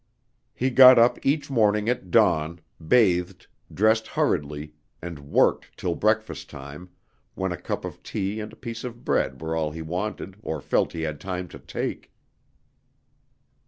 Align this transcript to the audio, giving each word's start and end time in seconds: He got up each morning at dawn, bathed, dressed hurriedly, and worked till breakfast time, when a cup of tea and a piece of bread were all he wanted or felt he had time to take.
He 0.55 0.71
got 0.71 0.97
up 0.97 1.23
each 1.23 1.51
morning 1.51 1.87
at 1.87 2.09
dawn, 2.09 2.59
bathed, 2.87 3.45
dressed 3.71 4.07
hurriedly, 4.07 4.73
and 4.99 5.19
worked 5.19 5.77
till 5.77 5.93
breakfast 5.93 6.49
time, 6.49 6.89
when 7.35 7.51
a 7.51 7.57
cup 7.61 7.85
of 7.85 8.01
tea 8.01 8.39
and 8.39 8.51
a 8.51 8.55
piece 8.55 8.83
of 8.83 9.05
bread 9.05 9.39
were 9.43 9.55
all 9.55 9.69
he 9.69 9.83
wanted 9.83 10.37
or 10.41 10.59
felt 10.59 10.93
he 10.93 11.01
had 11.03 11.21
time 11.21 11.47
to 11.49 11.59
take. 11.59 12.11